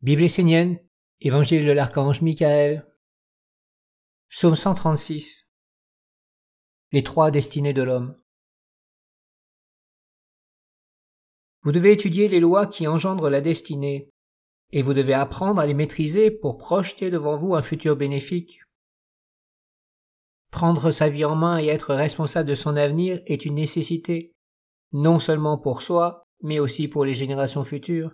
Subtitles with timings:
[0.00, 0.78] Bible essénienne,
[1.20, 2.86] Évangile de l'archange Michael,
[4.28, 5.50] Psaume 136
[6.92, 8.16] Les trois destinées de l'homme.
[11.62, 14.08] Vous devez étudier les lois qui engendrent la destinée,
[14.70, 18.60] et vous devez apprendre à les maîtriser pour projeter devant vous un futur bénéfique.
[20.52, 24.32] Prendre sa vie en main et être responsable de son avenir est une nécessité,
[24.92, 28.12] non seulement pour soi, mais aussi pour les générations futures.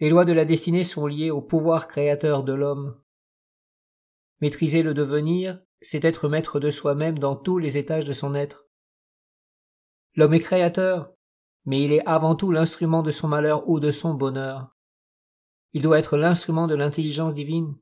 [0.00, 3.00] Les lois de la destinée sont liées au pouvoir créateur de l'homme.
[4.40, 8.66] Maîtriser le devenir, c'est être maître de soi-même dans tous les étages de son être.
[10.16, 11.12] L'homme est créateur,
[11.64, 14.74] mais il est avant tout l'instrument de son malheur ou de son bonheur.
[15.72, 17.76] Il doit être l'instrument de l'intelligence divine.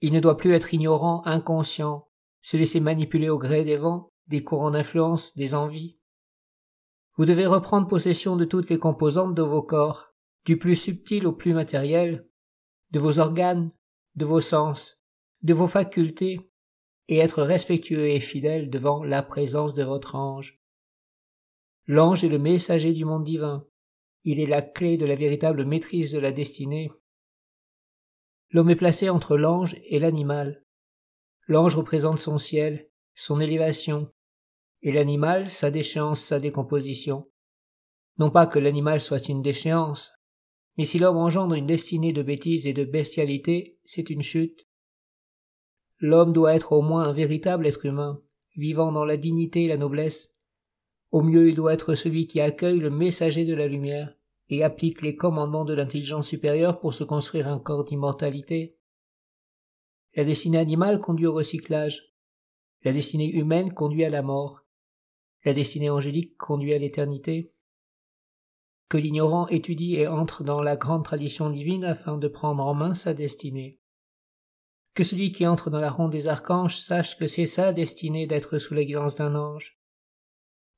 [0.00, 2.08] Il ne doit plus être ignorant, inconscient,
[2.42, 5.98] se laisser manipuler au gré des vents, des courants d'influence, des envies.
[7.16, 10.13] Vous devez reprendre possession de toutes les composantes de vos corps,
[10.44, 12.28] du plus subtil au plus matériel,
[12.90, 13.70] de vos organes,
[14.14, 15.00] de vos sens,
[15.42, 16.38] de vos facultés,
[17.08, 20.58] et être respectueux et fidèle devant la présence de votre ange.
[21.86, 23.66] L'ange est le messager du monde divin.
[24.22, 26.90] Il est la clé de la véritable maîtrise de la destinée.
[28.50, 30.64] L'homme est placé entre l'ange et l'animal.
[31.46, 34.10] L'ange représente son ciel, son élévation,
[34.80, 37.30] et l'animal sa déchéance, sa décomposition.
[38.18, 40.14] Non pas que l'animal soit une déchéance,
[40.76, 44.66] mais si l'homme engendre une destinée de bêtise et de bestialité, c'est une chute.
[45.98, 48.20] L'homme doit être au moins un véritable être humain,
[48.56, 50.34] vivant dans la dignité et la noblesse.
[51.12, 54.14] Au mieux il doit être celui qui accueille le messager de la lumière
[54.48, 58.76] et applique les commandements de l'intelligence supérieure pour se construire un corps d'immortalité.
[60.16, 62.14] La destinée animale conduit au recyclage.
[62.82, 64.66] La destinée humaine conduit à la mort.
[65.44, 67.53] La destinée angélique conduit à l'éternité
[68.88, 72.94] que l'ignorant étudie et entre dans la grande tradition divine afin de prendre en main
[72.94, 73.80] sa destinée.
[74.94, 78.58] Que celui qui entre dans la ronde des archanges sache que c'est sa destinée d'être
[78.58, 79.78] sous la guidance d'un ange.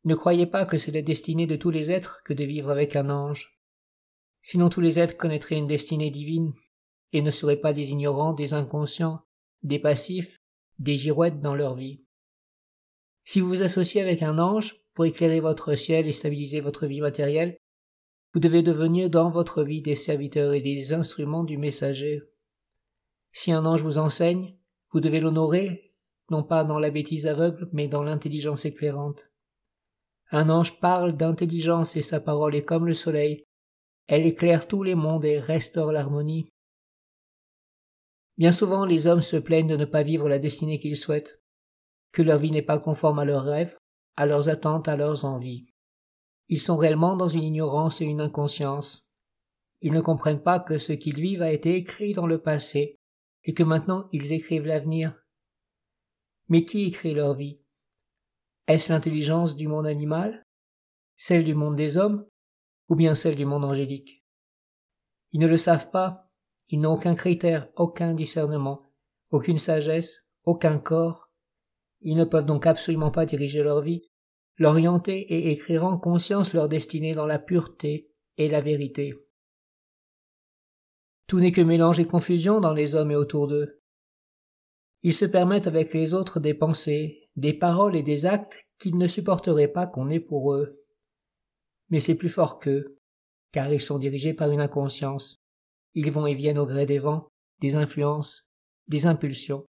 [0.04, 2.96] Ne croyez pas que c'est la destinée de tous les êtres que de vivre avec
[2.96, 3.58] un ange.
[4.40, 6.54] Sinon tous les êtres connaîtraient une destinée divine,
[7.12, 9.20] et ne seraient pas des ignorants, des inconscients,
[9.62, 10.40] des passifs,
[10.78, 12.04] des girouettes dans leur vie.
[13.24, 17.00] Si vous vous associez avec un ange pour éclairer votre ciel et stabiliser votre vie
[17.00, 17.58] matérielle,
[18.36, 22.20] vous devez devenir dans votre vie des serviteurs et des instruments du messager.
[23.32, 24.58] Si un ange vous enseigne,
[24.90, 25.94] vous devez l'honorer,
[26.30, 29.30] non pas dans la bêtise aveugle, mais dans l'intelligence éclairante.
[30.32, 33.42] Un ange parle d'intelligence et sa parole est comme le soleil.
[34.06, 36.50] Elle éclaire tous les mondes et restaure l'harmonie.
[38.36, 41.40] Bien souvent les hommes se plaignent de ne pas vivre la destinée qu'ils souhaitent,
[42.12, 43.78] que leur vie n'est pas conforme à leurs rêves,
[44.14, 45.64] à leurs attentes, à leurs envies.
[46.48, 49.06] Ils sont réellement dans une ignorance et une inconscience.
[49.80, 52.98] Ils ne comprennent pas que ce qu'ils vivent a été écrit dans le passé,
[53.44, 55.14] et que maintenant ils écrivent l'avenir.
[56.48, 57.60] Mais qui écrit leur vie?
[58.68, 60.44] Est-ce l'intelligence du monde animal
[61.16, 62.26] Celle du monde des hommes
[62.88, 64.24] Ou bien celle du monde angélique?
[65.32, 66.30] Ils ne le savent pas,
[66.68, 68.82] ils n'ont aucun critère, aucun discernement,
[69.30, 71.30] aucune sagesse, aucun corps.
[72.00, 74.10] Ils ne peuvent donc absolument pas diriger leur vie,
[74.58, 79.14] l'orienter et écrire en conscience leur destinée dans la pureté et la vérité.
[81.26, 83.80] Tout n'est que mélange et confusion dans les hommes et autour d'eux.
[85.02, 89.06] Ils se permettent avec les autres des pensées, des paroles et des actes qu'ils ne
[89.06, 90.82] supporteraient pas qu'on ait pour eux.
[91.90, 92.98] Mais c'est plus fort qu'eux,
[93.52, 95.42] car ils sont dirigés par une inconscience.
[95.94, 97.28] Ils vont et viennent au gré des vents,
[97.60, 98.46] des influences,
[98.88, 99.64] des impulsions.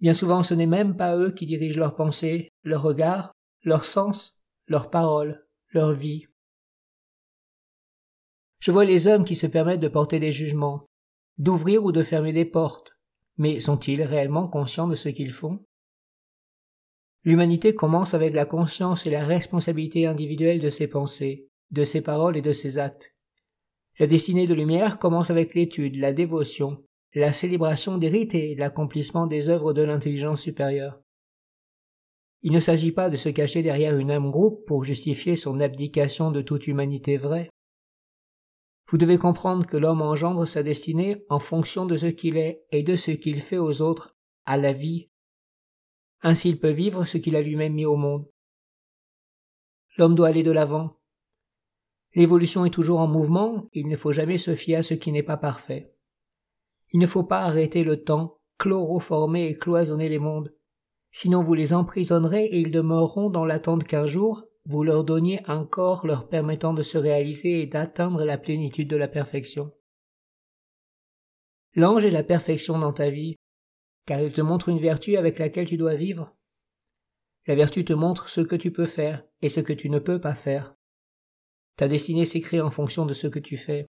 [0.00, 4.38] Bien souvent ce n'est même pas eux qui dirigent leurs pensées, leurs regards, leur sens,
[4.66, 6.26] leurs paroles, leur vie.
[8.60, 10.86] Je vois les hommes qui se permettent de porter des jugements,
[11.38, 12.92] d'ouvrir ou de fermer des portes,
[13.36, 15.64] mais sont-ils réellement conscients de ce qu'ils font?
[17.24, 22.36] L'humanité commence avec la conscience et la responsabilité individuelle de ses pensées, de ses paroles
[22.36, 23.14] et de ses actes.
[23.98, 26.84] La destinée de lumière commence avec l'étude, la dévotion,
[27.14, 31.00] la célébration des rites et l'accomplissement des œuvres de l'intelligence supérieure.
[32.42, 36.30] Il ne s'agit pas de se cacher derrière une âme groupe pour justifier son abdication
[36.30, 37.50] de toute humanité vraie.
[38.90, 42.82] Vous devez comprendre que l'homme engendre sa destinée en fonction de ce qu'il est et
[42.82, 45.10] de ce qu'il fait aux autres, à la vie.
[46.22, 48.26] Ainsi il peut vivre ce qu'il a lui-même mis au monde.
[49.98, 50.96] L'homme doit aller de l'avant.
[52.14, 55.22] L'évolution est toujours en mouvement, il ne faut jamais se fier à ce qui n'est
[55.22, 55.92] pas parfait.
[56.92, 60.54] Il ne faut pas arrêter le temps, chloroformer et cloisonner les mondes,
[61.10, 65.64] sinon vous les emprisonnerez et ils demeureront dans l'attente qu'un jour, vous leur donniez un
[65.64, 69.72] corps leur permettant de se réaliser et d'atteindre la plénitude de la perfection.
[71.74, 73.36] L'ange est la perfection dans ta vie,
[74.04, 76.34] car il te montre une vertu avec laquelle tu dois vivre.
[77.46, 80.20] La vertu te montre ce que tu peux faire et ce que tu ne peux
[80.20, 80.74] pas faire.
[81.76, 83.86] Ta destinée s'écrit en fonction de ce que tu fais.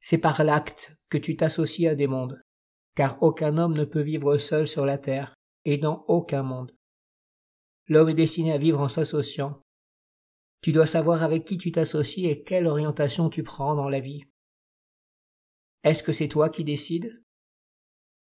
[0.00, 2.42] C'est par l'acte que tu t'associes à des mondes,
[3.00, 6.76] car aucun homme ne peut vivre seul sur la terre et dans aucun monde.
[7.86, 9.62] L'homme est destiné à vivre en s'associant.
[10.60, 14.24] Tu dois savoir avec qui tu t'associes et quelle orientation tu prends dans la vie.
[15.82, 17.24] Est-ce que c'est toi qui décides?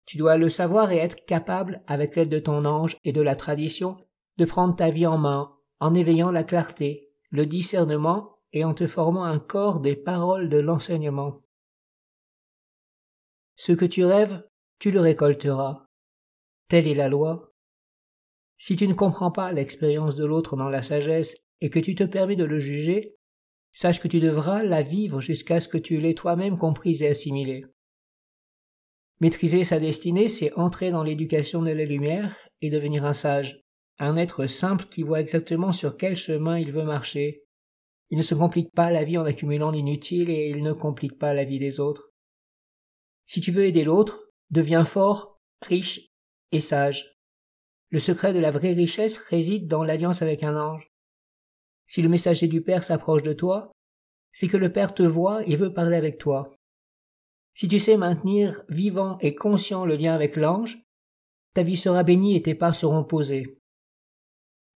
[0.04, 3.34] Tu dois le savoir et être capable, avec l'aide de ton ange et de la
[3.34, 3.96] tradition,
[4.36, 8.86] de prendre ta vie en main, en éveillant la clarté, le discernement et en te
[8.86, 11.40] formant un corps des paroles de l'enseignement.
[13.54, 14.46] Ce que tu rêves,
[14.78, 15.86] tu le récolteras.
[16.68, 17.52] Telle est la loi.
[18.58, 22.04] Si tu ne comprends pas l'expérience de l'autre dans la sagesse et que tu te
[22.04, 23.16] permets de le juger,
[23.72, 27.64] sache que tu devras la vivre jusqu'à ce que tu l'aies toi-même comprise et assimilée.
[29.20, 33.62] Maîtriser sa destinée, c'est entrer dans l'éducation de la lumière et devenir un sage,
[33.98, 37.44] un être simple qui voit exactement sur quel chemin il veut marcher.
[38.10, 41.32] Il ne se complique pas la vie en accumulant l'inutile et il ne complique pas
[41.32, 42.12] la vie des autres.
[43.24, 46.08] Si tu veux aider l'autre, deviens fort, riche
[46.52, 47.16] et sage.
[47.90, 50.90] Le secret de la vraie richesse réside dans l'alliance avec un ange.
[51.86, 53.70] Si le messager du Père s'approche de toi,
[54.32, 56.52] c'est que le Père te voit et veut parler avec toi.
[57.54, 60.78] Si tu sais maintenir vivant et conscient le lien avec l'ange,
[61.54, 63.58] ta vie sera bénie et tes pas seront posés.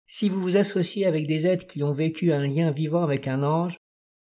[0.06, 3.44] Si vous vous associez avec des êtres qui ont vécu un lien vivant avec un
[3.44, 3.78] ange,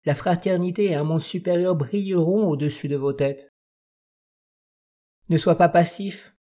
[0.05, 3.52] la fraternité et un monde supérieur brilleront au-dessus de vos têtes.
[5.33, 6.37] Ne sois pas passif.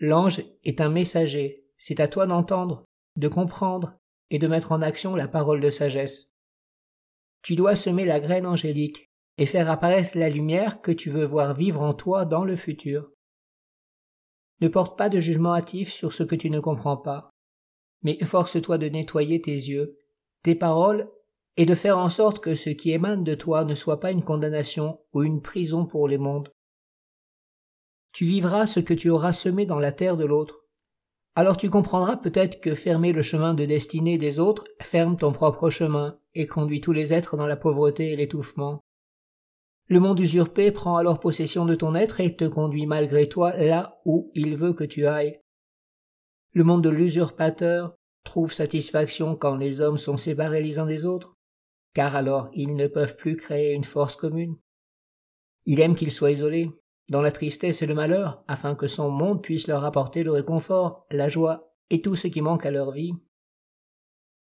[0.00, 2.84] L'ange est un messager, c'est à toi d'entendre,
[3.14, 3.96] de comprendre
[4.30, 6.34] et de mettre en action la parole de sagesse.
[7.42, 11.54] Tu dois semer la graine angélique et faire apparaître la lumière que tu veux voir
[11.54, 13.08] vivre en toi dans le futur.
[14.60, 17.30] Ne porte pas de jugement hâtif sur ce que tu ne comprends pas,
[18.02, 19.96] mais efforce-toi de nettoyer tes yeux,
[20.42, 21.08] tes paroles,
[21.56, 24.24] et de faire en sorte que ce qui émane de toi ne soit pas une
[24.24, 26.52] condamnation ou une prison pour les mondes.
[28.12, 30.68] Tu vivras ce que tu auras semé dans la terre de l'autre,
[31.38, 35.70] alors tu comprendras peut-être que fermer le chemin de destinée des autres ferme ton propre
[35.70, 38.80] chemin et conduit tous les êtres dans la pauvreté et l'étouffement.
[39.86, 44.00] Le monde usurpé prend alors possession de ton être et te conduit malgré toi là
[44.04, 45.38] où il veut que tu ailles.
[46.54, 47.94] Le monde de l'usurpateur
[48.24, 51.36] trouve satisfaction quand les hommes sont séparés les uns des autres,
[51.94, 54.56] car alors ils ne peuvent plus créer une force commune.
[55.66, 56.72] Il aime qu'ils soient isolés,
[57.08, 61.06] dans la tristesse et le malheur, afin que son monde puisse leur apporter le réconfort,
[61.10, 63.14] la joie et tout ce qui manque à leur vie.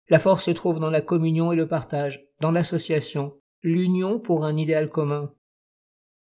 [0.09, 4.57] La force se trouve dans la communion et le partage, dans l'association, l'union pour un
[4.57, 5.33] idéal commun.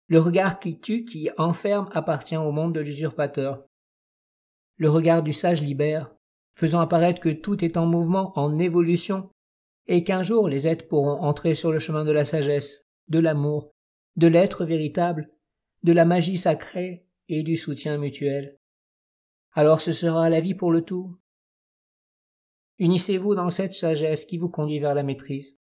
[0.07, 3.65] Le regard qui tue, qui enferme, appartient au monde de l'usurpateur.
[4.77, 6.13] Le regard du sage libère,
[6.56, 9.31] faisant apparaître que tout est en mouvement, en évolution,
[9.88, 13.71] et qu'un jour les êtres pourront entrer sur le chemin de la sagesse, de l'amour,
[14.15, 15.33] de l'être véritable,
[15.84, 18.58] de la magie sacrée et du soutien mutuel.
[19.52, 21.20] Alors ce sera la vie pour le tout.
[22.80, 25.58] Unissez-vous dans cette sagesse qui vous conduit vers la maîtrise.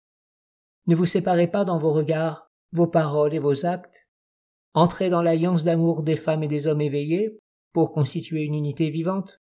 [0.88, 4.08] Ne vous séparez pas dans vos regards, vos paroles et vos actes.
[4.74, 7.38] Entrez dans l'alliance d'amour des femmes et des hommes éveillés
[7.74, 9.42] pour constituer une unité vivante,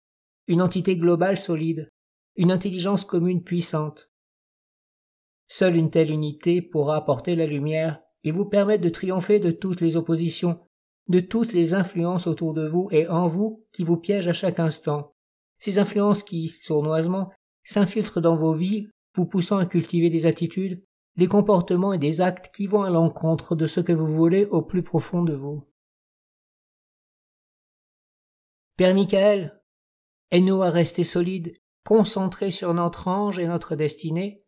[0.46, 1.88] une entité globale solide,
[2.36, 4.10] une intelligence commune puissante.
[5.48, 9.80] Seule une telle unité pourra apporter la lumière et vous permettre de triompher de toutes
[9.80, 10.60] les oppositions,
[11.08, 14.60] de toutes les influences autour de vous et en vous qui vous piègent à chaque
[14.60, 15.14] instant.
[15.58, 17.30] Ces influences qui, sournoisement,
[17.64, 20.82] s'infiltrent dans vos vies, vous poussant à cultiver des attitudes,
[21.16, 24.62] des comportements et des actes qui vont à l'encontre de ce que vous voulez au
[24.62, 25.66] plus profond de vous.
[28.76, 29.60] Père Michael,
[30.30, 34.44] aide-nous à rester solides, concentrés sur notre ange et notre destinée,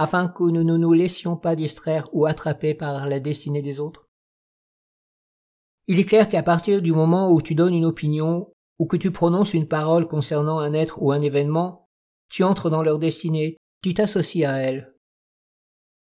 [0.00, 4.08] afin que nous ne nous laissions pas distraire ou attraper par la destinée des autres.
[5.88, 9.10] Il est clair qu'à partir du moment où tu donnes une opinion ou que tu
[9.10, 11.84] prononces une parole concernant un être ou un événement,
[12.30, 14.94] tu entres dans leur destinée, tu t'associes à elle.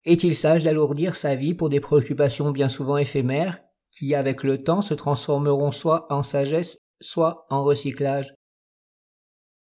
[0.04, 3.58] Est-il sage d'alourdir sa vie pour des préoccupations bien souvent éphémères,
[3.90, 8.32] qui avec le temps se transformeront soit en sagesse, soit en recyclage?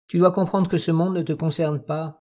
[0.10, 2.20] Tu dois comprendre que ce monde ne te concerne pas,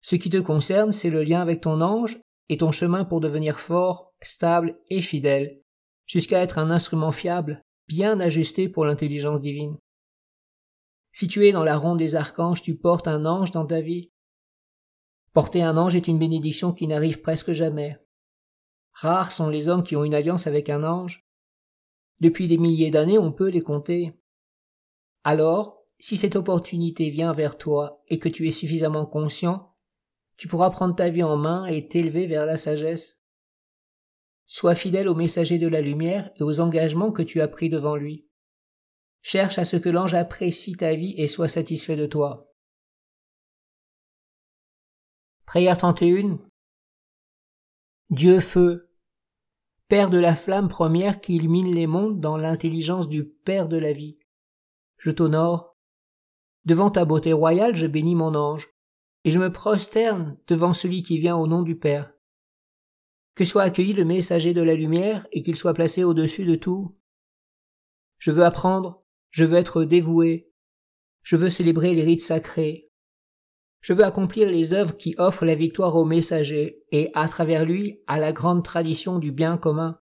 [0.00, 3.60] ce qui te concerne, c'est le lien avec ton ange et ton chemin pour devenir
[3.60, 5.60] fort, stable et fidèle,
[6.06, 9.76] jusqu'à être un instrument fiable, bien ajusté pour l'intelligence divine.
[11.12, 14.10] Si tu es dans la ronde des archanges, tu portes un ange dans ta vie.
[15.32, 17.98] Porter un ange est une bénédiction qui n'arrive presque jamais.
[18.92, 21.26] Rares sont les hommes qui ont une alliance avec un ange.
[22.20, 24.12] Depuis des milliers d'années, on peut les compter.
[25.24, 29.69] Alors, si cette opportunité vient vers toi et que tu es suffisamment conscient,
[30.40, 33.22] tu pourras prendre ta vie en main et t'élever vers la sagesse.
[34.46, 37.94] Sois fidèle au messager de la lumière et aux engagements que tu as pris devant
[37.94, 38.26] lui.
[39.20, 42.50] Cherche à ce que l'ange apprécie ta vie et soit satisfait de toi.
[45.44, 46.38] Prière 31
[48.08, 48.90] Dieu feu,
[49.88, 53.92] Père de la flamme première qui illumine les mondes dans l'intelligence du Père de la
[53.92, 54.18] vie.
[54.96, 55.76] Je t'honore.
[56.64, 58.70] Devant ta beauté royale, je bénis mon ange
[59.24, 62.12] et je me prosterne devant celui qui vient au nom du Père.
[63.34, 66.96] Que soit accueilli le messager de la lumière et qu'il soit placé au-dessus de tout.
[68.18, 70.50] Je veux apprendre, je veux être dévoué,
[71.22, 72.90] je veux célébrer les rites sacrés.
[73.80, 78.02] Je veux accomplir les œuvres qui offrent la victoire au messager et, à travers lui,
[78.06, 79.98] à la grande tradition du bien commun.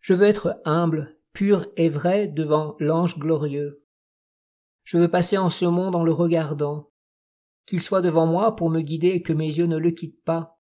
[0.00, 3.84] Je veux être humble, pur et vrai devant l'ange glorieux.
[4.82, 6.91] Je veux passer en ce monde en le regardant,
[7.66, 10.60] qu'il soit devant moi pour me guider et que mes yeux ne le quittent pas.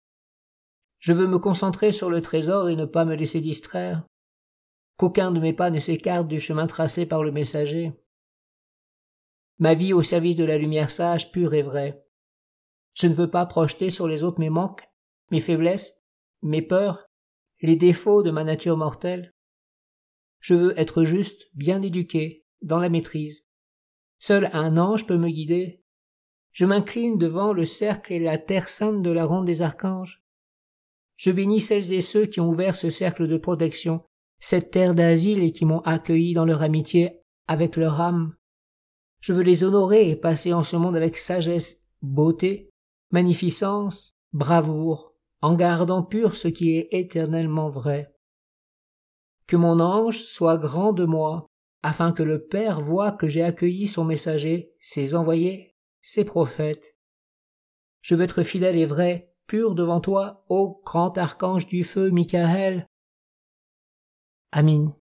[0.99, 4.05] Je veux me concentrer sur le trésor et ne pas me laisser distraire.
[4.97, 7.93] Qu'aucun de mes pas ne s'écarte du chemin tracé par le messager.
[9.59, 12.05] Ma vie au service de la lumière sage, pure et vraie.
[12.95, 14.89] Je ne veux pas projeter sur les autres mes manques,
[15.31, 16.01] mes faiblesses,
[16.43, 17.09] mes peurs,
[17.61, 19.35] les défauts de ma nature mortelle.
[20.41, 23.47] Je veux être juste, bien éduqué, dans la maîtrise.
[24.19, 25.85] Seul un ange peut me guider,
[26.53, 30.23] je m'incline devant le cercle et la terre sainte de la ronde des archanges.
[31.17, 34.03] Je bénis celles et ceux qui ont ouvert ce cercle de protection,
[34.39, 38.35] cette terre d'asile et qui m'ont accueilli dans leur amitié avec leur âme.
[39.21, 42.71] Je veux les honorer et passer en ce monde avec sagesse, beauté,
[43.11, 48.15] magnificence, bravoure, en gardant pur ce qui est éternellement vrai.
[49.47, 51.47] Que mon ange soit grand de moi,
[51.83, 56.97] afin que le Père voie que j'ai accueilli son messager, ses envoyés ses prophètes.
[58.01, 62.87] Je veux être fidèle et vrai, pur devant toi, ô grand archange du feu Michael.
[64.53, 64.98] Amin.